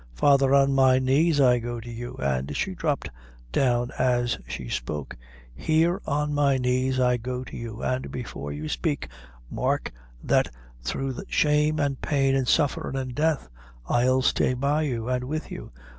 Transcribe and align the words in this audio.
Father, 0.15 0.51
on 0.55 0.73
my 0.73 0.97
knees 0.97 1.39
I 1.39 1.59
go 1.59 1.79
to 1.79 1.91
you;" 1.91 2.15
and 2.15 2.57
she 2.57 2.73
dropped 2.73 3.11
down 3.51 3.91
as 3.99 4.39
she 4.47 4.67
spoke; 4.67 5.15
"here 5.53 6.01
on 6.07 6.33
my 6.33 6.57
knees 6.57 6.99
I 6.99 7.17
go 7.17 7.43
to 7.43 7.55
you, 7.55 7.83
an' 7.83 8.01
before 8.09 8.51
you 8.51 8.67
spake, 8.67 9.09
mark, 9.51 9.91
that 10.23 10.49
through 10.81 11.19
shame 11.27 11.79
an' 11.79 11.97
pain, 11.97 12.33
an' 12.35 12.47
sufferin', 12.47 12.95
an' 12.97 13.09
death, 13.09 13.47
I'll 13.85 14.23
stay 14.23 14.55
by 14.55 14.81
you, 14.89 15.07
an' 15.07 15.27
with 15.27 15.51
you. 15.51 15.71